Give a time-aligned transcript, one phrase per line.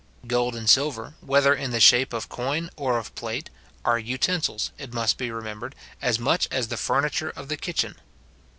[0.25, 3.51] Gold and silver, whether in the shape of coin or of plate,
[3.85, 7.93] are utensils, it must be remembered, as much as the furniture of the kitchen.